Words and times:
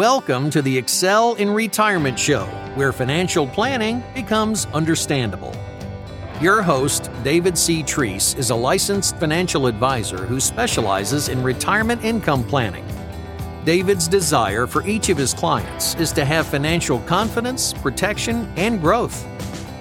Welcome 0.00 0.48
to 0.52 0.62
the 0.62 0.78
Excel 0.78 1.34
in 1.34 1.50
Retirement 1.50 2.18
Show, 2.18 2.46
where 2.74 2.90
financial 2.90 3.46
planning 3.46 4.02
becomes 4.14 4.64
understandable. 4.72 5.54
Your 6.40 6.62
host, 6.62 7.10
David 7.22 7.58
C. 7.58 7.82
Treese, 7.82 8.34
is 8.38 8.48
a 8.48 8.54
licensed 8.54 9.18
financial 9.18 9.66
advisor 9.66 10.24
who 10.24 10.40
specializes 10.40 11.28
in 11.28 11.42
retirement 11.42 12.02
income 12.02 12.44
planning. 12.44 12.86
David's 13.66 14.08
desire 14.08 14.66
for 14.66 14.86
each 14.86 15.10
of 15.10 15.18
his 15.18 15.34
clients 15.34 15.94
is 15.96 16.12
to 16.12 16.24
have 16.24 16.46
financial 16.46 17.00
confidence, 17.00 17.74
protection, 17.74 18.50
and 18.56 18.80
growth. 18.80 19.26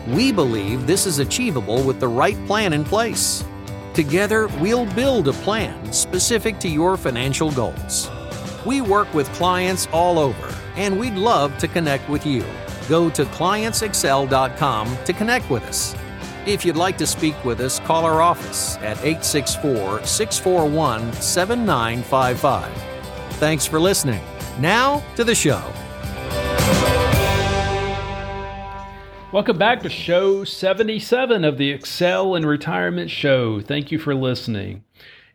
We 0.10 0.34
believe 0.34 0.86
this 0.86 1.06
is 1.06 1.20
achievable 1.20 1.82
with 1.82 2.02
the 2.02 2.10
right 2.10 2.36
plan 2.46 2.74
in 2.74 2.84
place. 2.84 3.46
Together, 3.94 4.50
we'll 4.60 4.86
build 4.96 5.30
a 5.30 5.34
plan 5.34 5.94
specific 5.94 6.60
to 6.60 6.68
your 6.68 6.98
financial 6.98 7.52
goals. 7.52 8.10
We 8.66 8.82
work 8.82 9.14
with 9.14 9.32
clients 9.34 9.88
all 9.92 10.20
over, 10.20 10.56
and 10.76 11.00
we'd 11.00 11.16
love 11.16 11.58
to 11.60 11.68
connect 11.68 12.10
with 12.10 12.26
you. 12.26 12.44
Go 12.88 13.10
to 13.12 13.24
clientsexcel.com 13.26 14.98
to 15.06 15.14
connect 15.14 15.50
with 15.50 15.64
us. 15.64 15.96
If 16.46 16.66
you'd 16.66 16.76
like 16.76 16.98
to 16.98 17.08
speak 17.08 17.44
with 17.46 17.60
us, 17.60 17.80
call 17.80 18.06
our 18.06 18.22
office 18.22 18.78
at 18.78 18.98
864 18.98 20.06
641 20.06 21.14
7955. 21.14 22.72
Thanks 23.34 23.66
for 23.66 23.80
listening. 23.80 24.24
Now 24.60 25.04
to 25.16 25.24
the 25.24 25.36
show. 25.36 25.62
Welcome 29.32 29.60
back 29.60 29.84
to 29.84 29.90
show 29.90 30.44
77 30.44 31.46
of 31.46 31.60
the 31.60 31.70
Excel 31.70 32.34
in 32.34 32.48
Retirement 32.48 33.12
Show. 33.12 33.62
Thank 33.62 33.92
you 33.92 34.00
for 34.00 34.16
listening. 34.16 34.84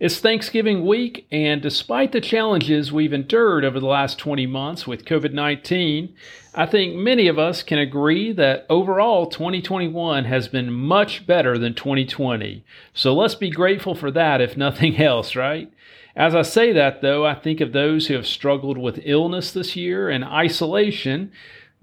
It's 0.00 0.18
Thanksgiving 0.18 0.84
week, 0.84 1.24
and 1.30 1.62
despite 1.62 2.10
the 2.10 2.20
challenges 2.20 2.92
we've 2.92 3.12
endured 3.12 3.64
over 3.64 3.78
the 3.78 3.86
last 3.86 4.18
20 4.18 4.44
months 4.44 4.88
with 4.88 5.04
COVID 5.04 5.32
19, 5.32 6.12
I 6.52 6.66
think 6.66 6.96
many 6.96 7.28
of 7.28 7.38
us 7.38 7.62
can 7.62 7.78
agree 7.78 8.32
that 8.32 8.66
overall 8.68 9.26
2021 9.26 10.24
has 10.24 10.48
been 10.48 10.72
much 10.72 11.28
better 11.28 11.56
than 11.56 11.74
2020. 11.74 12.64
So 12.92 13.14
let's 13.14 13.36
be 13.36 13.50
grateful 13.50 13.94
for 13.94 14.10
that, 14.10 14.40
if 14.40 14.56
nothing 14.56 14.96
else, 15.00 15.36
right? 15.36 15.72
As 16.16 16.34
I 16.34 16.42
say 16.42 16.72
that, 16.72 17.00
though, 17.00 17.24
I 17.24 17.36
think 17.36 17.60
of 17.60 17.72
those 17.72 18.08
who 18.08 18.14
have 18.14 18.26
struggled 18.26 18.78
with 18.78 18.98
illness 19.04 19.52
this 19.52 19.76
year 19.76 20.10
and 20.10 20.24
isolation, 20.24 21.30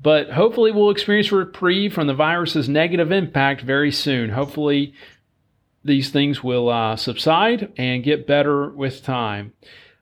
but 0.02 0.32
hopefully 0.32 0.72
we'll 0.72 0.90
experience 0.90 1.32
reprieve 1.32 1.94
from 1.94 2.08
the 2.08 2.14
virus's 2.14 2.68
negative 2.68 3.10
impact 3.10 3.62
very 3.62 3.92
soon. 3.92 4.32
Hopefully, 4.32 4.94
these 5.84 6.10
things 6.10 6.44
will 6.44 6.70
uh, 6.70 6.96
subside 6.96 7.72
and 7.78 8.04
get 8.04 8.28
better 8.28 8.70
with 8.70 9.04
time. 9.04 9.54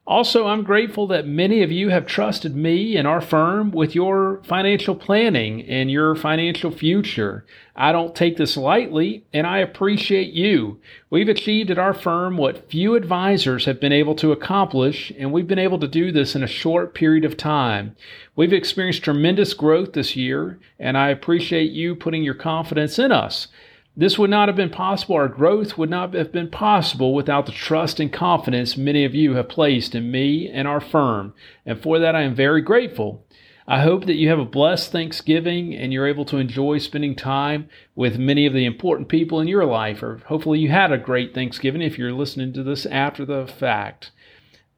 Also, 0.09 0.47
I'm 0.47 0.63
grateful 0.63 1.05
that 1.05 1.27
many 1.27 1.61
of 1.61 1.71
you 1.71 1.89
have 1.89 2.07
trusted 2.07 2.55
me 2.55 2.97
and 2.97 3.07
our 3.07 3.21
firm 3.21 3.69
with 3.69 3.93
your 3.93 4.41
financial 4.43 4.95
planning 4.95 5.61
and 5.69 5.91
your 5.91 6.15
financial 6.15 6.71
future. 6.71 7.45
I 7.75 7.91
don't 7.91 8.15
take 8.15 8.35
this 8.35 8.57
lightly, 8.57 9.23
and 9.31 9.45
I 9.45 9.59
appreciate 9.59 10.33
you. 10.33 10.79
We've 11.11 11.29
achieved 11.29 11.69
at 11.69 11.77
our 11.77 11.93
firm 11.93 12.37
what 12.37 12.71
few 12.71 12.95
advisors 12.95 13.65
have 13.65 13.79
been 13.79 13.91
able 13.91 14.15
to 14.15 14.31
accomplish, 14.31 15.13
and 15.15 15.31
we've 15.31 15.47
been 15.47 15.59
able 15.59 15.77
to 15.77 15.87
do 15.87 16.11
this 16.11 16.35
in 16.35 16.41
a 16.41 16.47
short 16.47 16.95
period 16.95 17.23
of 17.23 17.37
time. 17.37 17.95
We've 18.35 18.51
experienced 18.51 19.03
tremendous 19.03 19.53
growth 19.53 19.93
this 19.93 20.15
year, 20.15 20.57
and 20.79 20.97
I 20.97 21.09
appreciate 21.09 21.69
you 21.69 21.95
putting 21.95 22.23
your 22.23 22.33
confidence 22.33 22.97
in 22.97 23.11
us. 23.11 23.47
This 23.95 24.17
would 24.17 24.29
not 24.29 24.47
have 24.47 24.55
been 24.55 24.69
possible. 24.69 25.15
Our 25.15 25.27
growth 25.27 25.77
would 25.77 25.89
not 25.89 26.13
have 26.13 26.31
been 26.31 26.49
possible 26.49 27.13
without 27.13 27.45
the 27.45 27.51
trust 27.51 27.99
and 27.99 28.13
confidence 28.13 28.77
many 28.77 29.03
of 29.03 29.13
you 29.13 29.33
have 29.33 29.49
placed 29.49 29.93
in 29.93 30.09
me 30.09 30.49
and 30.49 30.67
our 30.67 30.79
firm. 30.79 31.33
And 31.65 31.81
for 31.81 31.99
that, 31.99 32.15
I 32.15 32.21
am 32.21 32.35
very 32.35 32.61
grateful. 32.61 33.25
I 33.67 33.81
hope 33.81 34.05
that 34.05 34.15
you 34.15 34.29
have 34.29 34.39
a 34.39 34.45
blessed 34.45 34.91
Thanksgiving 34.91 35.75
and 35.75 35.93
you're 35.93 36.07
able 36.07 36.25
to 36.25 36.37
enjoy 36.37 36.79
spending 36.79 37.15
time 37.15 37.69
with 37.93 38.17
many 38.17 38.45
of 38.47 38.53
the 38.53 38.65
important 38.65 39.09
people 39.09 39.39
in 39.39 39.47
your 39.47 39.65
life. 39.65 40.01
Or 40.01 40.21
hopefully, 40.25 40.59
you 40.59 40.69
had 40.69 40.91
a 40.91 40.97
great 40.97 41.35
Thanksgiving 41.35 41.81
if 41.81 41.97
you're 41.97 42.13
listening 42.13 42.53
to 42.53 42.63
this 42.63 42.85
after 42.87 43.25
the 43.25 43.45
fact. 43.45 44.11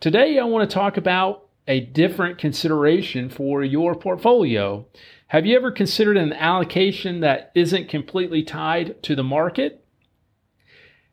Today, 0.02 0.40
I 0.40 0.44
want 0.46 0.70
to 0.70 0.74
talk 0.74 0.98
about 0.98 1.48
a 1.68 1.80
different 1.80 2.38
consideration 2.38 3.30
for 3.30 3.64
your 3.64 3.96
portfolio. 3.96 4.86
Have 5.32 5.46
you 5.46 5.56
ever 5.56 5.72
considered 5.72 6.18
an 6.18 6.34
allocation 6.34 7.22
that 7.22 7.54
isn't 7.56 7.88
completely 7.88 8.44
tied 8.44 9.02
to 9.04 9.16
the 9.16 9.24
market? 9.24 9.82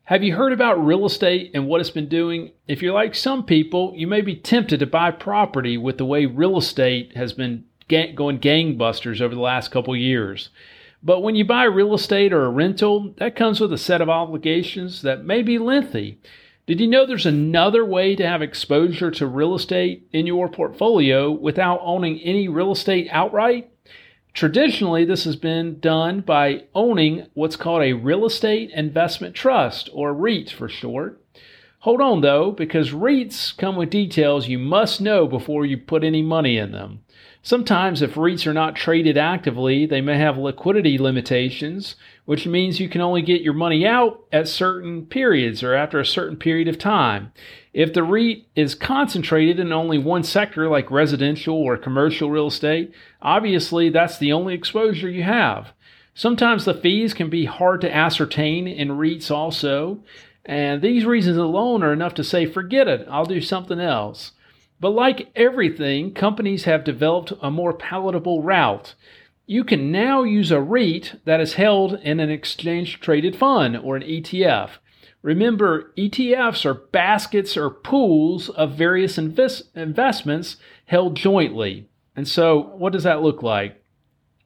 Have 0.03 0.23
you 0.23 0.35
heard 0.35 0.51
about 0.51 0.85
real 0.85 1.05
estate 1.05 1.51
and 1.53 1.67
what 1.67 1.79
it's 1.79 1.89
been 1.89 2.09
doing? 2.09 2.51
If 2.67 2.81
you're 2.81 2.93
like 2.93 3.15
some 3.15 3.45
people, 3.45 3.93
you 3.95 4.07
may 4.07 4.19
be 4.19 4.35
tempted 4.35 4.81
to 4.81 4.85
buy 4.85 5.11
property 5.11 5.77
with 5.77 5.97
the 5.97 6.05
way 6.05 6.25
real 6.25 6.57
estate 6.57 7.15
has 7.15 7.31
been 7.31 7.63
going 7.87 8.39
gangbusters 8.39 9.21
over 9.21 9.33
the 9.33 9.39
last 9.39 9.71
couple 9.71 9.95
years. 9.95 10.49
But 11.01 11.21
when 11.21 11.35
you 11.35 11.45
buy 11.45 11.63
real 11.63 11.93
estate 11.93 12.33
or 12.33 12.43
a 12.43 12.49
rental, 12.49 13.13
that 13.19 13.37
comes 13.37 13.61
with 13.61 13.71
a 13.71 13.77
set 13.77 14.01
of 14.01 14.09
obligations 14.09 15.01
that 15.01 15.23
may 15.23 15.41
be 15.43 15.57
lengthy. 15.57 16.19
Did 16.67 16.81
you 16.81 16.87
know 16.87 17.05
there's 17.05 17.25
another 17.25 17.85
way 17.85 18.17
to 18.17 18.27
have 18.27 18.41
exposure 18.41 19.11
to 19.11 19.25
real 19.25 19.55
estate 19.55 20.09
in 20.11 20.27
your 20.27 20.49
portfolio 20.49 21.31
without 21.31 21.79
owning 21.81 22.19
any 22.19 22.49
real 22.49 22.73
estate 22.73 23.07
outright? 23.11 23.68
Traditionally, 24.33 25.05
this 25.05 25.25
has 25.25 25.35
been 25.35 25.79
done 25.79 26.21
by 26.21 26.63
owning 26.73 27.27
what's 27.33 27.55
called 27.55 27.81
a 27.81 27.93
real 27.93 28.25
estate 28.25 28.71
investment 28.71 29.35
trust, 29.35 29.89
or 29.91 30.13
REIT 30.13 30.49
for 30.51 30.69
short. 30.69 31.21
Hold 31.89 32.01
on 32.01 32.21
though, 32.21 32.51
because 32.51 32.91
REITs 32.91 33.57
come 33.57 33.75
with 33.75 33.89
details 33.89 34.47
you 34.47 34.59
must 34.59 35.01
know 35.01 35.25
before 35.25 35.65
you 35.65 35.75
put 35.75 36.03
any 36.03 36.21
money 36.21 36.55
in 36.55 36.71
them. 36.71 36.99
Sometimes, 37.41 38.03
if 38.03 38.13
REITs 38.13 38.45
are 38.45 38.53
not 38.53 38.75
traded 38.75 39.17
actively, 39.17 39.87
they 39.87 39.99
may 39.99 40.15
have 40.19 40.37
liquidity 40.37 40.99
limitations, 40.99 41.95
which 42.25 42.45
means 42.45 42.79
you 42.79 42.89
can 42.89 43.01
only 43.01 43.23
get 43.23 43.41
your 43.41 43.55
money 43.55 43.87
out 43.87 44.23
at 44.31 44.47
certain 44.47 45.07
periods 45.07 45.63
or 45.63 45.73
after 45.73 45.99
a 45.99 46.05
certain 46.05 46.37
period 46.37 46.67
of 46.67 46.77
time. 46.77 47.31
If 47.73 47.91
the 47.91 48.03
REIT 48.03 48.45
is 48.55 48.75
concentrated 48.75 49.59
in 49.59 49.73
only 49.73 49.97
one 49.97 50.21
sector, 50.21 50.69
like 50.69 50.91
residential 50.91 51.55
or 51.55 51.75
commercial 51.75 52.29
real 52.29 52.49
estate, 52.49 52.93
obviously 53.19 53.89
that's 53.89 54.19
the 54.19 54.31
only 54.31 54.53
exposure 54.53 55.09
you 55.09 55.23
have. 55.23 55.73
Sometimes 56.13 56.65
the 56.65 56.73
fees 56.73 57.15
can 57.15 57.31
be 57.31 57.45
hard 57.45 57.81
to 57.81 57.95
ascertain 57.95 58.67
in 58.67 58.89
REITs 58.89 59.31
also, 59.31 60.03
and 60.49 60.81
these 60.81 61.05
reasons 61.05 61.37
alone 61.37 61.83
are 61.83 61.93
enough 61.93 62.15
to 62.15 62.23
say, 62.23 62.47
forget 62.47 62.87
it, 62.87 63.07
I'll 63.07 63.23
do 63.23 63.39
something 63.39 63.79
else. 63.79 64.31
But 64.79 64.89
like 64.89 65.29
everything, 65.35 66.11
companies 66.11 66.63
have 66.63 66.83
developed 66.83 67.33
a 67.39 67.51
more 67.51 67.71
palatable 67.71 68.41
route. 68.41 68.95
You 69.45 69.63
can 69.63 69.91
now 69.91 70.23
use 70.23 70.49
a 70.49 70.59
REIT 70.59 71.19
that 71.25 71.39
is 71.39 71.53
held 71.53 71.99
in 72.01 72.19
an 72.19 72.31
exchange 72.31 72.99
traded 72.99 73.35
fund 73.35 73.77
or 73.77 73.95
an 73.95 74.01
ETF. 74.01 74.71
Remember, 75.21 75.93
ETFs 75.95 76.65
are 76.65 76.73
baskets 76.73 77.55
or 77.55 77.69
pools 77.69 78.49
of 78.49 78.71
various 78.71 79.19
invest- 79.19 79.69
investments 79.75 80.57
held 80.85 81.15
jointly. 81.15 81.87
And 82.15 82.27
so, 82.27 82.73
what 82.75 82.91
does 82.93 83.03
that 83.03 83.21
look 83.21 83.43
like? 83.43 83.78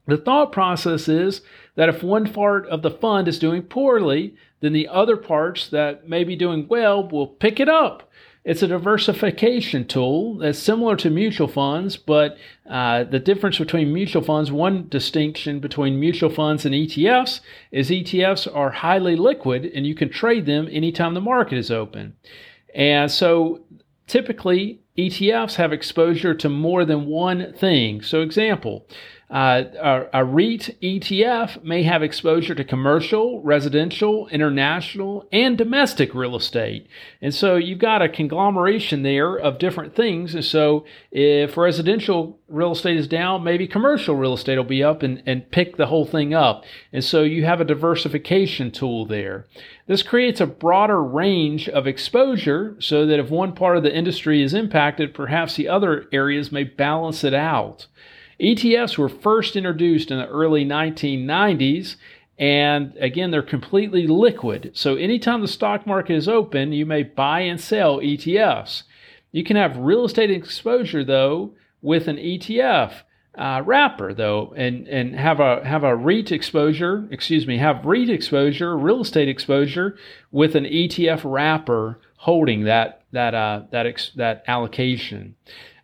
The 0.07 0.17
thought 0.17 0.51
process 0.51 1.07
is 1.07 1.41
that 1.75 1.89
if 1.89 2.03
one 2.03 2.31
part 2.31 2.67
of 2.67 2.81
the 2.81 2.91
fund 2.91 3.27
is 3.27 3.39
doing 3.39 3.63
poorly, 3.63 4.35
then 4.59 4.73
the 4.73 4.87
other 4.87 5.17
parts 5.17 5.67
that 5.69 6.07
may 6.07 6.23
be 6.23 6.35
doing 6.35 6.67
well 6.67 7.07
will 7.07 7.27
pick 7.27 7.59
it 7.59 7.69
up. 7.69 8.09
It's 8.43 8.61
a 8.61 8.67
diversification 8.67 9.87
tool 9.87 10.37
that's 10.39 10.59
similar 10.59 10.97
to 10.97 11.09
mutual 11.09 11.47
funds, 11.47 11.95
but 11.95 12.37
uh, 12.69 13.05
the 13.05 13.19
difference 13.19 13.57
between 13.57 13.93
mutual 13.93 14.21
funds, 14.21 14.51
one 14.51 14.89
distinction 14.89 15.61
between 15.61 15.97
mutual 15.97 16.29
funds 16.29 16.65
and 16.65 16.75
ETFs, 16.75 17.39
is 17.71 17.89
ETFs 17.89 18.53
are 18.53 18.71
highly 18.71 19.15
liquid 19.15 19.65
and 19.65 19.87
you 19.87 19.95
can 19.95 20.09
trade 20.09 20.45
them 20.45 20.67
anytime 20.69 21.13
the 21.13 21.21
market 21.21 21.57
is 21.57 21.71
open. 21.71 22.17
And 22.75 23.09
so 23.09 23.61
typically, 24.07 24.81
ETFs 24.97 25.55
have 25.55 25.71
exposure 25.71 26.35
to 26.35 26.49
more 26.49 26.83
than 26.83 27.05
one 27.05 27.53
thing. 27.53 28.01
So, 28.01 28.21
example, 28.21 28.85
uh, 29.33 30.05
a, 30.13 30.23
REIT 30.23 30.77
ETF 30.79 31.63
may 31.63 31.81
have 31.81 32.03
exposure 32.03 32.53
to 32.53 32.63
commercial, 32.63 33.41
residential, 33.41 34.27
international, 34.27 35.27
and 35.31 35.57
domestic 35.57 36.13
real 36.13 36.35
estate. 36.35 36.85
And 37.19 37.33
so 37.33 37.55
you've 37.55 37.79
got 37.79 38.03
a 38.03 38.09
conglomeration 38.09 39.01
there 39.01 39.35
of 39.35 39.57
different 39.57 39.95
things. 39.95 40.35
And 40.35 40.45
so 40.45 40.85
if 41.11 41.57
residential 41.57 42.37
real 42.47 42.73
estate 42.73 42.95
is 42.95 43.07
down, 43.07 43.43
maybe 43.43 43.65
commercial 43.65 44.15
real 44.15 44.35
estate 44.35 44.57
will 44.57 44.65
be 44.65 44.83
up 44.83 45.01
and, 45.01 45.23
and 45.25 45.49
pick 45.49 45.77
the 45.77 45.87
whole 45.87 46.05
thing 46.05 46.35
up. 46.35 46.63
And 46.91 47.03
so 47.03 47.23
you 47.23 47.43
have 47.43 47.59
a 47.59 47.65
diversification 47.65 48.69
tool 48.69 49.07
there. 49.07 49.47
This 49.87 50.03
creates 50.03 50.41
a 50.41 50.45
broader 50.45 51.01
range 51.03 51.67
of 51.67 51.87
exposure 51.87 52.75
so 52.79 53.07
that 53.07 53.19
if 53.19 53.31
one 53.31 53.55
part 53.55 53.77
of 53.77 53.83
the 53.83 53.97
industry 53.97 54.43
is 54.43 54.53
impacted, 54.53 55.15
perhaps 55.15 55.55
the 55.55 55.69
other 55.69 56.05
areas 56.11 56.51
may 56.51 56.65
balance 56.65 57.23
it 57.23 57.33
out. 57.33 57.87
ETFs 58.43 58.97
were 58.97 59.09
first 59.09 59.55
introduced 59.55 60.11
in 60.11 60.17
the 60.17 60.27
early 60.27 60.65
1990s, 60.65 61.95
and 62.37 62.93
again, 62.99 63.31
they're 63.31 63.41
completely 63.41 64.05
liquid. 64.05 64.71
So 64.73 64.95
anytime 64.95 65.41
the 65.41 65.47
stock 65.47 65.87
market 65.87 66.15
is 66.15 66.27
open, 66.27 66.73
you 66.73 66.85
may 66.85 67.03
buy 67.03 67.41
and 67.41 67.59
sell 67.59 67.99
ETFs. 67.99 68.83
You 69.31 69.43
can 69.43 69.55
have 69.55 69.77
real 69.77 70.05
estate 70.05 70.29
exposure, 70.29 71.03
though, 71.03 71.53
with 71.81 72.07
an 72.07 72.17
ETF 72.17 73.03
uh, 73.35 73.63
wrapper 73.65 74.13
though, 74.13 74.53
and 74.55 74.87
and 74.87 75.15
have 75.15 75.39
a 75.39 75.65
have 75.65 75.83
a 75.83 75.95
REIT 75.95 76.31
exposure. 76.31 77.07
Excuse 77.09 77.47
me, 77.47 77.57
have 77.57 77.85
REIT 77.85 78.09
exposure, 78.09 78.77
real 78.77 79.01
estate 79.01 79.29
exposure 79.29 79.97
with 80.31 80.55
an 80.55 80.65
ETF 80.65 81.21
wrapper 81.23 81.99
holding 82.17 82.65
that 82.65 83.02
that 83.13 83.33
uh, 83.33 83.63
that 83.71 83.85
ex- 83.85 84.11
that 84.15 84.43
allocation. 84.47 85.35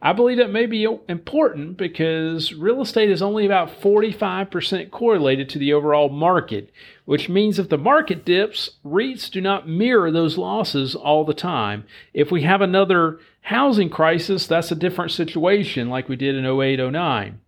I 0.02 0.14
believe 0.14 0.38
that 0.38 0.52
may 0.52 0.66
be 0.66 0.88
important 1.10 1.76
because 1.76 2.54
real 2.54 2.82
estate 2.82 3.10
is 3.10 3.22
only 3.22 3.46
about 3.46 3.82
45% 3.82 4.92
correlated 4.92 5.50
to 5.50 5.60
the 5.60 5.74
overall 5.74 6.08
market, 6.08 6.72
which 7.04 7.28
means 7.28 7.60
if 7.60 7.68
the 7.68 7.78
market 7.78 8.24
dips, 8.24 8.70
REITs 8.86 9.30
do 9.30 9.42
not 9.42 9.68
mirror 9.68 10.10
those 10.10 10.38
losses 10.38 10.96
all 10.96 11.26
the 11.26 11.34
time. 11.34 11.84
If 12.14 12.32
we 12.32 12.44
have 12.44 12.62
another 12.62 13.20
housing 13.42 13.90
crisis, 13.90 14.48
that's 14.48 14.72
a 14.72 14.76
different 14.76 15.12
situation 15.12 15.90
like 15.90 16.08
we 16.08 16.16
did 16.16 16.36
in 16.36 16.46
08 16.46 16.92
09. 16.92 17.42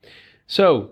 So, 0.45 0.91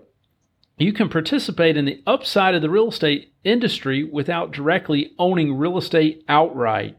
you 0.78 0.94
can 0.94 1.10
participate 1.10 1.76
in 1.76 1.84
the 1.84 2.02
upside 2.08 2.56
of 2.56 2.62
the 2.62 2.70
real 2.70 2.88
estate 2.88 3.34
industry 3.44 4.06
without 4.06 4.54
directly 4.54 5.12
owning 5.20 5.58
real 5.58 5.78
estate 5.78 6.24
outright. 6.30 6.98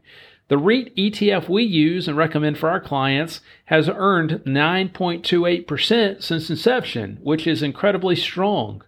The 0.51 0.57
REIT 0.57 0.93
ETF 0.97 1.47
we 1.47 1.63
use 1.63 2.09
and 2.09 2.17
recommend 2.17 2.57
for 2.57 2.67
our 2.67 2.81
clients 2.81 3.39
has 3.67 3.87
earned 3.87 4.41
9.28% 4.45 6.21
since 6.21 6.49
inception, 6.49 7.19
which 7.23 7.47
is 7.47 7.63
incredibly 7.63 8.17
strong. 8.17 8.83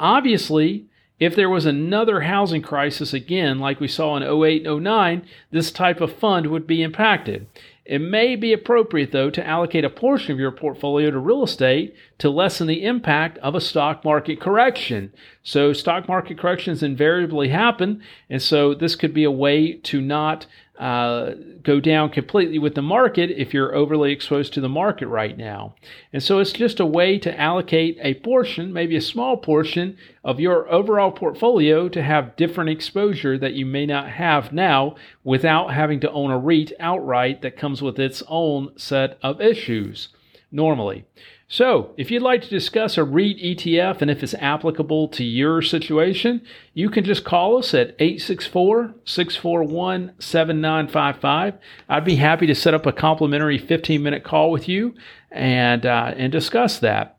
Obviously, 0.00 0.86
if 1.20 1.36
there 1.36 1.48
was 1.48 1.64
another 1.64 2.22
housing 2.22 2.60
crisis 2.60 3.14
again, 3.14 3.60
like 3.60 3.78
we 3.78 3.86
saw 3.86 4.16
in 4.16 4.24
08 4.24 4.66
09, 4.66 5.24
this 5.52 5.70
type 5.70 6.00
of 6.00 6.12
fund 6.12 6.48
would 6.48 6.66
be 6.66 6.82
impacted. 6.82 7.46
It 7.84 8.00
may 8.00 8.34
be 8.34 8.52
appropriate, 8.52 9.12
though, 9.12 9.30
to 9.30 9.46
allocate 9.46 9.84
a 9.84 9.90
portion 9.90 10.32
of 10.32 10.40
your 10.40 10.50
portfolio 10.50 11.12
to 11.12 11.20
real 11.20 11.44
estate 11.44 11.94
to 12.18 12.28
lessen 12.28 12.66
the 12.66 12.84
impact 12.84 13.38
of 13.38 13.54
a 13.54 13.60
stock 13.60 14.04
market 14.04 14.40
correction. 14.40 15.12
So, 15.46 15.72
stock 15.72 16.08
market 16.08 16.38
corrections 16.38 16.82
invariably 16.82 17.50
happen, 17.50 18.02
and 18.28 18.42
so 18.42 18.74
this 18.74 18.96
could 18.96 19.14
be 19.14 19.22
a 19.22 19.30
way 19.30 19.74
to 19.74 20.00
not 20.00 20.44
uh, 20.76 21.34
go 21.62 21.78
down 21.78 22.10
completely 22.10 22.58
with 22.58 22.74
the 22.74 22.82
market 22.82 23.30
if 23.30 23.54
you're 23.54 23.72
overly 23.72 24.10
exposed 24.10 24.52
to 24.54 24.60
the 24.60 24.68
market 24.68 25.06
right 25.06 25.38
now. 25.38 25.76
And 26.12 26.20
so 26.20 26.40
it's 26.40 26.50
just 26.50 26.80
a 26.80 26.84
way 26.84 27.16
to 27.20 27.40
allocate 27.40 27.96
a 28.00 28.14
portion, 28.14 28.72
maybe 28.72 28.96
a 28.96 29.00
small 29.00 29.36
portion 29.36 29.96
of 30.24 30.40
your 30.40 30.68
overall 30.68 31.12
portfolio 31.12 31.88
to 31.90 32.02
have 32.02 32.34
different 32.34 32.70
exposure 32.70 33.38
that 33.38 33.54
you 33.54 33.64
may 33.64 33.86
not 33.86 34.08
have 34.08 34.52
now 34.52 34.96
without 35.22 35.72
having 35.72 36.00
to 36.00 36.10
own 36.10 36.32
a 36.32 36.38
REIT 36.38 36.72
outright 36.80 37.40
that 37.42 37.56
comes 37.56 37.80
with 37.80 38.00
its 38.00 38.20
own 38.26 38.76
set 38.76 39.16
of 39.22 39.40
issues 39.40 40.08
normally. 40.50 41.04
So, 41.48 41.94
if 41.96 42.10
you'd 42.10 42.22
like 42.22 42.42
to 42.42 42.48
discuss 42.48 42.98
a 42.98 43.04
REIT 43.04 43.38
ETF 43.38 44.02
and 44.02 44.10
if 44.10 44.24
it's 44.24 44.34
applicable 44.34 45.06
to 45.08 45.22
your 45.22 45.62
situation, 45.62 46.42
you 46.74 46.90
can 46.90 47.04
just 47.04 47.24
call 47.24 47.56
us 47.56 47.72
at 47.72 47.94
864 48.00 48.96
641 49.04 50.14
7955. 50.18 51.54
I'd 51.88 52.04
be 52.04 52.16
happy 52.16 52.48
to 52.48 52.54
set 52.54 52.74
up 52.74 52.84
a 52.84 52.92
complimentary 52.92 53.58
15 53.58 54.02
minute 54.02 54.24
call 54.24 54.50
with 54.50 54.68
you 54.68 54.94
and, 55.30 55.86
uh, 55.86 56.14
and 56.16 56.32
discuss 56.32 56.80
that. 56.80 57.16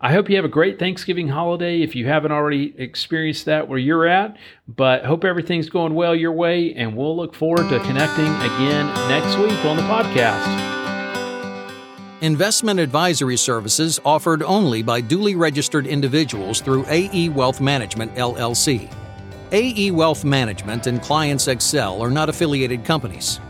I 0.00 0.12
hope 0.12 0.30
you 0.30 0.36
have 0.36 0.44
a 0.44 0.48
great 0.48 0.78
Thanksgiving 0.78 1.28
holiday 1.28 1.82
if 1.82 1.96
you 1.96 2.06
haven't 2.06 2.32
already 2.32 2.72
experienced 2.78 3.46
that 3.46 3.68
where 3.68 3.78
you're 3.78 4.06
at, 4.06 4.36
but 4.66 5.04
hope 5.04 5.24
everything's 5.24 5.68
going 5.68 5.94
well 5.94 6.14
your 6.14 6.32
way, 6.32 6.72
and 6.72 6.96
we'll 6.96 7.16
look 7.16 7.34
forward 7.34 7.68
to 7.68 7.80
connecting 7.80 8.24
again 8.24 8.86
next 9.10 9.36
week 9.36 9.62
on 9.66 9.76
the 9.76 9.82
podcast. 9.82 10.79
Investment 12.22 12.78
advisory 12.78 13.38
services 13.38 13.98
offered 14.04 14.42
only 14.42 14.82
by 14.82 15.00
duly 15.00 15.34
registered 15.34 15.86
individuals 15.86 16.60
through 16.60 16.84
AE 16.86 17.30
Wealth 17.30 17.62
Management 17.62 18.14
LLC. 18.14 18.92
AE 19.52 19.90
Wealth 19.92 20.22
Management 20.22 20.86
and 20.86 21.00
Clients 21.00 21.48
Excel 21.48 22.02
are 22.02 22.10
not 22.10 22.28
affiliated 22.28 22.84
companies. 22.84 23.40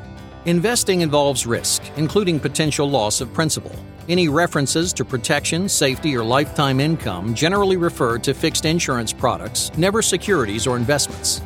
Investing 0.44 1.00
involves 1.00 1.48
risk, 1.48 1.82
including 1.96 2.38
potential 2.38 2.88
loss 2.88 3.20
of 3.20 3.34
principal. 3.34 3.74
Any 4.08 4.28
references 4.28 4.92
to 4.92 5.04
protection, 5.04 5.68
safety, 5.68 6.16
or 6.16 6.22
lifetime 6.22 6.78
income 6.78 7.34
generally 7.34 7.76
refer 7.76 8.18
to 8.18 8.32
fixed 8.32 8.66
insurance 8.66 9.12
products, 9.12 9.76
never 9.76 10.00
securities 10.00 10.68
or 10.68 10.76
investments. 10.76 11.42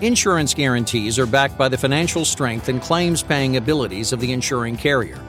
Insurance 0.00 0.54
guarantees 0.54 1.18
are 1.18 1.26
backed 1.26 1.58
by 1.58 1.68
the 1.68 1.76
financial 1.76 2.24
strength 2.24 2.68
and 2.68 2.80
claims 2.80 3.20
paying 3.20 3.56
abilities 3.56 4.12
of 4.12 4.20
the 4.20 4.32
insuring 4.32 4.76
carrier. 4.76 5.20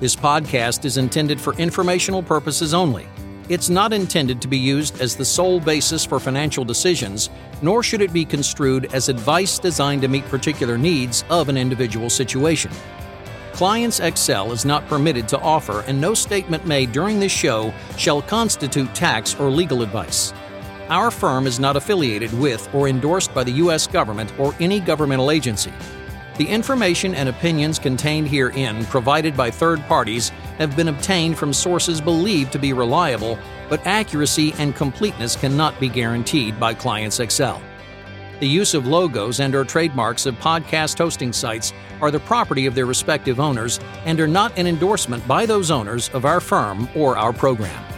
This 0.00 0.14
podcast 0.14 0.84
is 0.84 0.96
intended 0.96 1.40
for 1.40 1.54
informational 1.54 2.22
purposes 2.22 2.72
only. 2.72 3.08
It's 3.48 3.68
not 3.68 3.92
intended 3.92 4.40
to 4.40 4.46
be 4.46 4.56
used 4.56 5.00
as 5.00 5.16
the 5.16 5.24
sole 5.24 5.58
basis 5.58 6.04
for 6.04 6.20
financial 6.20 6.64
decisions, 6.64 7.30
nor 7.62 7.82
should 7.82 8.00
it 8.00 8.12
be 8.12 8.24
construed 8.24 8.94
as 8.94 9.08
advice 9.08 9.58
designed 9.58 10.02
to 10.02 10.08
meet 10.08 10.24
particular 10.26 10.78
needs 10.78 11.24
of 11.30 11.48
an 11.48 11.56
individual 11.56 12.10
situation. 12.10 12.70
Clients 13.52 13.98
Excel 13.98 14.52
is 14.52 14.64
not 14.64 14.86
permitted 14.86 15.26
to 15.28 15.40
offer, 15.40 15.80
and 15.88 16.00
no 16.00 16.14
statement 16.14 16.64
made 16.64 16.92
during 16.92 17.18
this 17.18 17.32
show 17.32 17.74
shall 17.96 18.22
constitute 18.22 18.94
tax 18.94 19.34
or 19.34 19.50
legal 19.50 19.82
advice. 19.82 20.32
Our 20.90 21.10
firm 21.10 21.48
is 21.48 21.58
not 21.58 21.74
affiliated 21.74 22.32
with 22.38 22.72
or 22.72 22.86
endorsed 22.86 23.34
by 23.34 23.42
the 23.42 23.58
U.S. 23.64 23.88
government 23.88 24.32
or 24.38 24.54
any 24.60 24.78
governmental 24.78 25.32
agency. 25.32 25.72
The 26.38 26.48
information 26.48 27.16
and 27.16 27.28
opinions 27.28 27.80
contained 27.80 28.28
herein, 28.28 28.84
provided 28.84 29.36
by 29.36 29.50
third 29.50 29.80
parties, 29.88 30.28
have 30.58 30.76
been 30.76 30.86
obtained 30.86 31.36
from 31.36 31.52
sources 31.52 32.00
believed 32.00 32.52
to 32.52 32.60
be 32.60 32.72
reliable, 32.72 33.36
but 33.68 33.84
accuracy 33.84 34.54
and 34.58 34.74
completeness 34.74 35.34
cannot 35.34 35.78
be 35.80 35.88
guaranteed 35.88 36.60
by 36.60 36.74
Clients 36.74 37.18
Excel. 37.18 37.60
The 38.38 38.46
use 38.46 38.74
of 38.74 38.86
logos 38.86 39.40
and 39.40 39.52
or 39.52 39.64
trademarks 39.64 40.26
of 40.26 40.36
podcast 40.36 40.98
hosting 40.98 41.32
sites 41.32 41.72
are 42.00 42.12
the 42.12 42.20
property 42.20 42.66
of 42.66 42.76
their 42.76 42.86
respective 42.86 43.40
owners 43.40 43.80
and 44.04 44.20
are 44.20 44.28
not 44.28 44.56
an 44.56 44.68
endorsement 44.68 45.26
by 45.26 45.44
those 45.44 45.72
owners 45.72 46.08
of 46.10 46.24
our 46.24 46.40
firm 46.40 46.88
or 46.94 47.18
our 47.18 47.32
program. 47.32 47.97